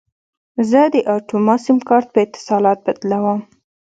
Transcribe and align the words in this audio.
زه 0.69 0.81
د 0.93 0.95
اټوما 1.15 1.55
سیم 1.65 1.77
کارت 1.89 2.07
په 2.13 2.19
اتصالات 2.25 2.79
بدلوم. 2.85 3.39